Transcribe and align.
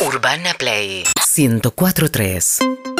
Urbana 0.00 0.54
Play 0.54 1.02
1043. 1.16 2.97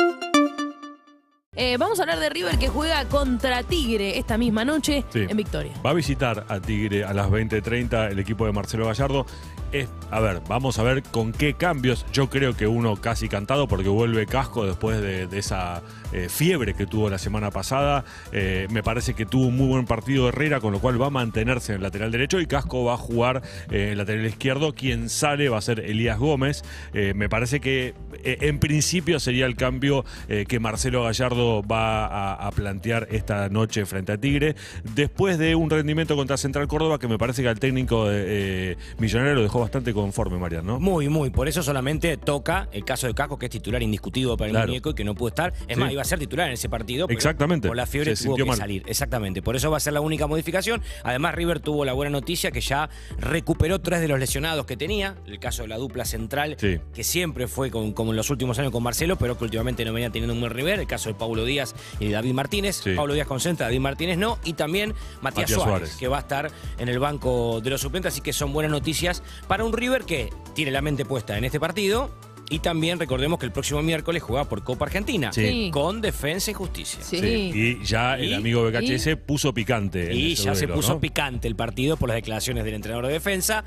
Eh, 1.61 1.77
vamos 1.77 1.99
a 1.99 2.03
hablar 2.03 2.21
de 2.21 2.29
River 2.29 2.57
que 2.57 2.69
juega 2.69 3.05
contra 3.09 3.65
Tigre 3.65 4.17
esta 4.17 4.39
misma 4.39 4.65
noche 4.65 5.05
Sí. 5.11 5.27
en 5.29 5.37
Victoria. 5.37 5.73
Va 5.85 5.91
a 5.91 5.95
visitar 5.95 6.45
a 6.49 6.61
Tigre 6.61 7.03
a 7.05 7.13
las 7.13 7.29
20:30 7.31 8.07
el 8.13 8.21
equipo 8.21 8.47
de 8.47 8.53
Marcelo 8.53 8.87
Gallardo. 8.87 9.27
Es, 9.71 9.87
a 10.11 10.21
ver, 10.21 10.41
vamos 10.49 10.79
a 10.79 10.83
ver 10.83 11.03
con 11.03 11.33
qué 11.33 11.53
cambios. 11.55 12.07
Yo 12.13 12.31
creo 12.31 12.57
que 12.57 12.67
uno 12.67 12.97
casi 12.97 13.29
cantado 13.29 13.67
porque 13.69 13.89
vuelve 13.91 14.25
Casco 14.25 14.65
después 14.65 14.99
de, 15.03 15.27
de 15.27 15.39
esa 15.39 15.83
eh, 16.13 16.29
fiebre 16.31 16.73
que 16.73 16.87
tuvo 16.87 17.11
la 17.11 17.19
semana 17.19 17.51
pasada. 17.51 18.05
Eh, 18.33 18.67
me 18.71 18.83
parece 18.83 19.13
que 19.13 19.27
tuvo 19.27 19.49
un 19.49 19.57
muy 19.59 19.67
buen 19.67 19.85
partido 19.85 20.29
Herrera, 20.31 20.61
con 20.61 20.73
lo 20.73 20.79
cual 20.81 21.03
va 21.03 21.09
a 21.09 21.11
mantenerse 21.11 21.73
en 21.73 21.77
el 21.79 21.83
lateral 21.83 22.11
derecho 22.13 22.41
y 22.41 22.47
Casco 22.47 22.85
va 22.85 22.95
a 22.95 22.97
jugar 22.97 23.43
eh, 23.71 23.87
en 23.87 23.89
el 23.91 23.99
lateral 23.99 24.25
izquierdo. 24.25 24.75
Quien 24.75 25.11
sale 25.11 25.51
va 25.51 25.59
a 25.59 25.63
ser 25.63 25.81
Elías 25.81 26.19
Gómez. 26.19 26.63
Me 26.95 27.29
parece 27.29 27.61
que 27.61 27.95
en 28.25 28.59
principio 28.61 29.21
sería 29.21 29.45
el 29.45 29.55
cambio 29.57 30.05
que 30.27 30.61
Marcelo 30.61 31.03
Gallardo 31.05 31.48
va 31.63 32.07
a, 32.07 32.47
a 32.47 32.51
plantear 32.51 33.09
esta 33.11 33.49
noche 33.49 33.85
frente 33.87 34.13
a 34.13 34.19
Tigre. 34.19 34.55
Después 34.95 35.39
de 35.39 35.55
un 35.55 35.71
rendimiento 35.71 36.17
contra 36.17 36.37
Central 36.37 36.69
Córdoba 36.69 36.99
que 36.99 37.09
me 37.09 37.19
parece 37.19 37.43
que 37.43 37.49
al 37.49 37.59
técnico 37.59 38.09
de, 38.09 38.73
eh, 38.73 38.77
millonario 38.99 39.35
lo 39.35 39.43
dejó 39.43 39.61
bastante 39.61 39.93
conforme, 39.93 40.39
Marian, 40.39 40.65
¿no? 40.67 40.81
Muy, 40.81 41.09
muy. 41.09 41.31
Por 41.31 41.49
eso 41.49 41.63
solamente 41.63 42.17
toca 42.17 42.69
el 42.73 42.85
caso 42.85 43.07
de 43.07 43.15
Casco, 43.15 43.39
que 43.39 43.47
es 43.47 43.51
titular 43.51 43.83
indiscutido 43.83 44.37
para 44.37 44.47
el 44.49 44.53
Claro. 44.53 44.69
muñeco 44.69 44.91
y 44.91 44.95
que 44.95 45.05
no 45.05 45.15
pudo 45.15 45.29
estar. 45.29 45.53
Es 45.69 45.75
Sí. 45.77 45.81
más, 45.81 45.93
iba 45.93 46.03
a 46.03 46.05
ser 46.05 46.19
titular 46.19 46.47
en 46.49 46.55
ese 46.55 46.69
partido. 46.69 47.07
pero 47.07 47.17
Exactamente. 47.17 47.69
Por 47.69 47.77
la 47.77 47.87
fiebre 47.87 48.15
Se 48.17 48.25
tuvo 48.25 48.37
que 48.37 48.45
mal. 48.45 48.57
salir. 48.57 48.83
Exactamente. 48.87 49.43
Por 49.43 49.57
eso 49.57 49.71
va 49.71 49.77
a 49.77 49.81
ser 49.81 49.93
la 49.93 50.01
única 50.01 50.27
modificación. 50.27 50.83
Además, 51.05 51.35
River 51.35 51.61
tuvo 51.61 51.85
la 51.85 51.93
buena 51.93 52.11
noticia 52.11 52.51
que 52.51 52.61
ya 52.61 52.89
recuperó 53.19 53.81
tres 53.81 54.01
de 54.01 54.09
los 54.09 54.19
lesionados 54.19 54.67
que 54.67 54.77
tenía. 54.77 55.17
El 55.27 55.39
caso 55.39 55.63
de 55.63 55.69
la 55.69 55.77
dupla 55.77 56.05
central, 56.05 56.57
Sí. 56.59 56.79
que 56.95 57.05
siempre 57.05 57.47
fue 57.49 57.71
con- 57.71 57.93
como 57.93 58.11
en 58.13 58.17
los 58.17 58.31
últimos 58.31 58.59
años 58.59 58.73
con 58.73 58.83
Marcelo, 58.83 59.17
pero 59.17 59.37
que 59.37 59.45
últimamente 59.45 59.85
no 59.85 59.93
venía 59.93 60.11
teniendo 60.11 60.35
un 60.35 60.41
buen 60.41 60.53
River. 60.53 60.81
El 60.81 60.87
caso 60.87 61.09
de 61.09 61.15
Paulo 61.29 61.45
Díaz 61.45 61.75
y 62.01 62.09
David 62.09 62.33
Martínez. 62.33 62.81
Sí. 62.83 62.95
Paulo 62.95 63.13
Díaz 63.13 63.27
concentra, 63.27 63.67
David 63.67 63.81
Martínez 63.81 64.17
no. 64.17 64.39
Y 64.45 64.55
también 64.55 64.95
Matías, 65.21 65.23
Matías 65.23 65.51
Suárez, 65.51 65.71
Suárez. 65.73 65.97
que 65.97 66.09
va 66.09 66.17
a 66.17 66.21
estar 66.21 66.51
en 66.79 66.89
el 66.89 66.99
banco 66.99 67.61
de 67.61 67.69
los 67.71 67.81
suplentes. 67.83 68.15
Así 68.15 68.23
que 68.23 68.33
son 68.33 68.53
buenas 68.55 68.73
noticias 68.73 69.23
para 69.47 69.65
un 69.65 69.73
River 69.75 70.05
que 70.05 70.31
tiene 70.55 70.71
la 70.71 70.81
mente 70.81 71.05
puesta 71.05 71.37
en 71.37 71.45
este 71.45 71.61
partido. 71.61 72.11
Y 72.51 72.61
también 72.61 72.99
recordemos 72.99 73.39
que 73.39 73.45
el 73.45 73.53
próximo 73.53 73.83
miércoles 73.83 74.23
juega 74.23 74.49
por 74.49 74.65
Copa 74.65 74.87
Argentina. 74.87 75.31
Sí. 75.35 75.71
Con 75.71 76.01
Defensa 76.01 76.51
y 76.51 76.55
Justicia. 76.55 77.01
Sí. 77.03 77.19
Sí, 77.21 77.53
Y 77.55 77.85
ya 77.85 78.15
el 78.17 78.31
Y- 78.31 78.35
amigo 78.35 78.63
BKHS 78.65 79.17
puso 79.19 79.53
picante. 79.53 80.15
Y 80.15 80.35
ya 80.35 80.55
se 80.55 80.67
puso 80.67 80.95
¿no? 80.95 81.01
picante 81.01 81.47
el 81.47 81.55
partido 81.57 81.99
por 81.99 82.09
las 82.09 82.15
declaraciones 82.17 82.65
del 82.65 82.73
entrenador 82.73 83.07
de 83.07 83.13
defensa, 83.13 83.65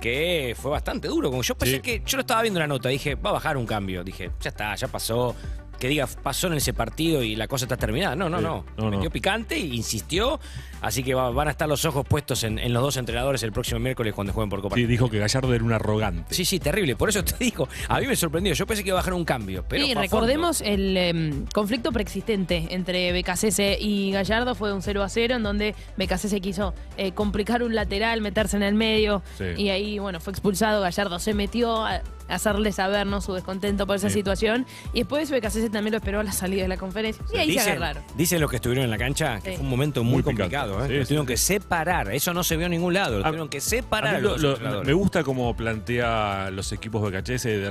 que 0.00 0.56
fue 0.60 0.72
bastante 0.72 1.06
duro. 1.06 1.30
Como 1.30 1.42
yo 1.42 1.56
pensé 1.56 1.76
Sí. 1.76 1.80
que, 1.82 2.02
yo 2.04 2.16
lo 2.16 2.22
estaba 2.22 2.42
viendo 2.42 2.58
en 2.58 2.62
la 2.62 2.66
nota, 2.66 2.88
dije, 2.88 3.14
va 3.14 3.30
a 3.30 3.34
bajar 3.34 3.56
un 3.56 3.66
cambio. 3.66 4.02
Dije, 4.02 4.32
ya 4.40 4.50
está, 4.50 4.74
ya 4.74 4.88
pasó. 4.88 5.36
Que 5.78 5.88
diga, 5.88 6.06
pasó 6.22 6.46
en 6.46 6.54
ese 6.54 6.72
partido 6.72 7.22
y 7.22 7.36
la 7.36 7.46
cosa 7.48 7.64
está 7.66 7.76
terminada. 7.76 8.16
No, 8.16 8.28
no, 8.28 8.38
Sí. 8.38 8.44
no. 8.44 8.64
No, 8.76 8.84
no. 8.84 8.90
Metió 8.96 9.10
picante 9.10 9.56
e 9.56 9.60
insistió. 9.60 10.40
Así 10.80 11.02
que 11.02 11.14
va- 11.14 11.30
van 11.30 11.48
a 11.48 11.50
estar 11.50 11.68
los 11.68 11.84
ojos 11.84 12.06
puestos 12.06 12.44
en, 12.44 12.58
en 12.58 12.72
los 12.72 12.82
dos 12.82 12.96
entrenadores 12.96 13.42
el 13.42 13.52
próximo 13.52 13.80
miércoles 13.80 14.12
cuando 14.14 14.32
jueguen 14.32 14.50
por 14.50 14.60
Copa. 14.60 14.76
Sí, 14.76 14.84
dijo 14.86 15.08
que 15.10 15.18
Gallardo 15.18 15.52
era 15.54 15.64
un 15.64 15.72
arrogante. 15.72 16.34
Sí, 16.34 16.44
sí, 16.44 16.58
terrible. 16.58 16.94
Por 16.96 17.08
eso 17.08 17.24
te 17.24 17.34
digo, 17.38 17.68
a 17.88 18.00
mí 18.00 18.06
me 18.06 18.16
sorprendió. 18.16 18.52
Yo 18.54 18.66
pensé 18.66 18.82
que 18.82 18.90
iba 18.90 18.98
a 18.98 19.00
bajar 19.00 19.14
un 19.14 19.24
cambio. 19.24 19.64
Pero 19.68 19.84
Sí, 19.86 19.94
recordemos 19.94 20.60
el 20.60 20.96
em, 20.96 21.46
conflicto 21.52 21.90
preexistente 21.92 22.68
entre 22.70 23.12
Becasese 23.12 23.78
y 23.80 24.10
Gallardo 24.12 24.54
fue 24.54 24.72
un 24.72 24.82
0 24.82 25.02
a 25.02 25.08
0 25.08 25.36
en 25.36 25.42
donde 25.42 25.74
Becasese 25.96 26.40
quiso 26.40 26.74
eh, 26.96 27.12
complicar 27.12 27.62
un 27.62 27.74
lateral, 27.74 28.20
meterse 28.20 28.56
en 28.56 28.62
el 28.62 28.74
medio 28.74 29.22
Sí. 29.38 29.44
y 29.56 29.68
ahí 29.70 29.98
bueno 29.98 30.20
fue 30.20 30.32
expulsado, 30.32 30.82
Gallardo 30.82 31.18
se 31.18 31.34
metió 31.34 31.84
a 31.84 32.02
hacerle 32.28 32.72
saber 32.72 33.06
¿no? 33.06 33.20
su 33.20 33.32
descontento 33.34 33.86
por 33.86 33.96
esa 33.96 34.08
Sí. 34.08 34.14
situación 34.14 34.66
y 34.92 35.00
después 35.00 35.30
Becasese 35.30 35.70
también 35.70 35.92
lo 35.92 35.98
esperó 35.98 36.20
a 36.20 36.22
la 36.24 36.32
salida 36.32 36.62
de 36.62 36.68
la 36.68 36.76
conferencia 36.76 37.24
y 37.32 37.36
ahí 37.38 37.54
se 37.58 37.70
agarraron. 37.72 38.02
dicen 38.16 38.40
los 38.40 38.50
que 38.50 38.56
estuvieron 38.56 38.84
en 38.84 38.90
la 38.90 38.98
cancha 38.98 39.40
que 39.40 39.50
Sí. 39.50 39.56
fue 39.56 39.64
un 39.64 39.70
momento 39.70 40.02
muy, 40.04 40.22
complicado. 40.22 40.84
¿eh? 40.84 40.88
Sí, 40.88 40.94
sí, 41.00 41.04
tuvieron 41.08 41.26
sí. 41.26 41.32
que 41.32 41.36
separar. 41.36 42.12
Eso 42.12 42.32
no 42.34 42.42
se 42.44 42.56
vio 42.56 42.66
en 42.66 42.72
ningún 42.72 42.94
lado. 42.94 43.18
Lo 43.18 43.24
tuvieron 43.24 43.48
que 43.48 43.60
separar. 43.60 44.14
a 44.16 44.18
lo- 44.20 44.30
los 44.32 44.42
lo- 44.42 44.50
entrenadores. 44.52 44.86
me 44.86 44.92
gusta 44.94 45.22
cómo 45.24 45.54
plantea 45.56 46.50
los 46.50 46.72
equipos 46.72 47.02
BKHS. 47.02 47.44
De, 47.44 47.58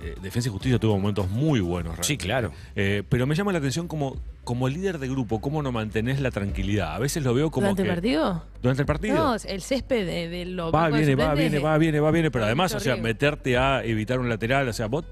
de- 0.00 0.14
Defensa 0.20 0.48
y 0.48 0.52
Justicia 0.52 0.78
tuvo 0.78 0.96
momentos 0.98 1.28
muy 1.30 1.60
buenos. 1.60 1.94
Sí, 2.06 2.16
realmente. 2.18 2.24
claro. 2.24 2.52
Eh, 2.76 3.02
pero 3.08 3.26
me 3.26 3.34
llama 3.34 3.52
la 3.52 3.58
atención 3.58 3.88
como, 3.88 4.16
como 4.48 4.66
líder 4.66 4.98
de 4.98 5.08
grupo, 5.08 5.42
cómo 5.42 5.62
no 5.62 5.72
mantenés 5.72 6.22
la 6.22 6.30
tranquilidad. 6.30 6.94
A 6.94 6.98
veces 6.98 7.22
lo 7.22 7.34
veo 7.34 7.50
como 7.50 7.66
¿Durante 7.66 7.82
que... 7.82 7.88
el 7.90 7.94
partido? 7.94 8.44
¿Durante 8.62 8.80
el 8.82 8.86
partido? 8.86 9.14
No, 9.14 9.34
el 9.34 9.60
césped 9.60 10.06
de, 10.06 10.28
de 10.30 10.46
lo 10.46 10.72
Va, 10.72 10.88
viene, 10.88 11.14
va, 11.14 11.34
viene, 11.34 11.58
va, 11.58 11.76
viene, 11.76 12.00
va, 12.00 12.10
viene, 12.10 12.30
pero 12.30 12.46
además, 12.46 12.74
o 12.74 12.80
sea, 12.80 12.96
meterte 12.96 13.58
a 13.58 13.84
evitar 13.84 14.18
un 14.18 14.30
lateral, 14.30 14.66
o 14.66 14.72
sea, 14.72 14.86
vos 14.86 15.04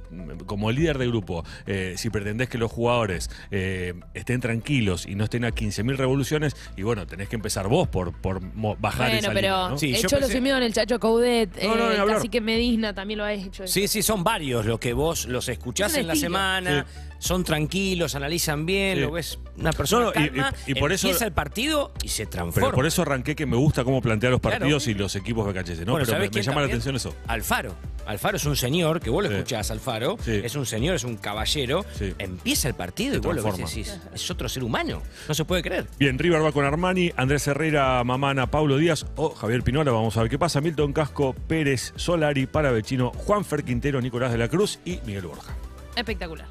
como 0.46 0.72
líder 0.72 0.96
de 0.96 1.06
grupo, 1.08 1.44
eh, 1.66 1.96
si 1.98 2.08
pretendés 2.08 2.48
que 2.48 2.56
los 2.56 2.72
jugadores 2.72 3.28
eh, 3.50 3.92
estén 4.14 4.40
tranquilos 4.40 5.04
y 5.06 5.14
no 5.16 5.24
estén 5.24 5.44
a 5.44 5.50
15.000 5.50 5.96
revoluciones, 5.96 6.56
y 6.74 6.82
bueno, 6.82 7.06
tenés 7.06 7.28
que 7.28 7.36
empezar 7.36 7.68
vos 7.68 7.88
por, 7.88 8.14
por 8.18 8.40
bajar 8.80 9.08
Bueno, 9.10 9.18
esa 9.18 9.28
pero 9.34 9.48
línea, 9.48 9.68
¿no? 9.68 9.78
Sí, 9.78 9.94
el 9.94 10.06
Cholo 10.06 10.28
Simeone, 10.28 10.64
el 10.64 10.72
Chacho 10.72 10.98
Coudet, 10.98 11.62
No, 11.62 11.76
no, 11.76 11.92
eh, 11.92 11.98
hablar. 11.98 12.16
Cacique 12.16 12.40
Medina 12.40 12.94
también 12.94 13.18
lo 13.18 13.24
ha 13.24 13.34
hecho. 13.34 13.66
Sí, 13.66 13.86
sí, 13.86 14.00
son 14.02 14.24
varios 14.24 14.64
los 14.64 14.80
que 14.80 14.94
vos 14.94 15.26
los 15.26 15.46
escuchás 15.50 15.94
en 15.98 16.06
la 16.06 16.16
semana, 16.16 16.86
son 17.18 17.44
tranquilos, 17.44 18.14
analizan 18.14 18.64
bien, 18.64 18.96
Sí. 18.96 19.00
lo 19.02 19.10
ves 19.12 19.25
una 19.58 19.72
persona 19.72 20.06
No, 20.06 20.10
y- 20.10 20.28
calma, 20.28 20.52
y- 20.66 20.72
y 20.72 20.74
por 20.74 20.92
eso- 20.92 21.06
empieza 21.06 21.24
el 21.24 21.32
partido 21.32 21.92
y 22.02 22.08
se 22.08 22.26
transforma. 22.26 22.68
Pero 22.68 22.74
por 22.76 22.86
eso 22.86 23.02
arranqué 23.02 23.34
que 23.34 23.46
me 23.46 23.56
gusta 23.56 23.84
cómo 23.84 24.02
plantea 24.02 24.30
los 24.30 24.40
Claro. 24.40 24.58
partidos 24.58 24.86
y 24.88 24.94
los 24.94 25.14
equipos 25.16 25.46
BKHS, 25.46 25.80
¿no? 25.86 25.92
Bueno, 25.92 26.04
pero 26.06 26.16
¿sabés 26.18 26.32
me, 26.34 26.42
llama 26.42 26.60
la 26.60 26.66
atención 26.66 26.94
eso. 26.96 27.14
Alfaro. 27.26 27.74
Alfaro 28.06 28.36
es 28.36 28.44
un 28.44 28.54
señor, 28.56 29.00
que 29.00 29.10
vos 29.10 29.24
lo 29.24 29.30
Sí. 29.30 29.36
escuchás, 29.36 29.70
Alfaro. 29.70 30.16
Sí. 30.24 30.40
Es 30.44 30.54
un 30.54 30.64
señor, 30.66 30.94
es 30.94 31.04
un 31.04 31.16
caballero. 31.16 31.84
Sí. 31.98 32.14
Empieza 32.18 32.68
el 32.68 32.74
partido 32.74 33.12
Se 33.14 33.16
y 33.18 33.20
vos 33.20 33.34
lo 33.34 33.42
transforma. 33.42 33.68
decís, 33.68 33.98
es 34.14 34.30
otro 34.30 34.48
ser 34.48 34.62
humano. 34.62 35.02
No 35.26 35.34
se 35.34 35.44
puede 35.44 35.62
creer. 35.62 35.86
Bien, 35.98 36.18
River 36.18 36.44
va 36.44 36.52
con 36.52 36.64
Armani, 36.64 37.10
Andrés 37.16 37.46
Herrera, 37.48 38.04
Mamana, 38.04 38.48
Paulo 38.50 38.76
Díaz 38.76 39.06
o 39.16 39.30
Javier 39.30 39.62
Pinola. 39.62 39.90
Vamos 39.90 40.16
a 40.16 40.20
ver 40.22 40.30
qué 40.30 40.38
pasa. 40.38 40.60
Milton 40.60 40.92
Casco, 40.92 41.34
Pérez, 41.48 41.92
Solari, 41.96 42.46
Paravechino, 42.46 43.10
Juanfer 43.10 43.64
Quintero, 43.64 44.00
Nicolás 44.00 44.30
de 44.32 44.38
la 44.38 44.48
Cruz 44.48 44.78
y 44.84 45.00
Miguel 45.04 45.26
Borja. 45.26 45.56
Espectacular. 45.96 46.46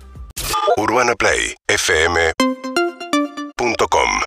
Urbana 0.77 1.13
Play 1.15 1.55
fm.com 1.67 2.64
gmail.com. 3.85 4.24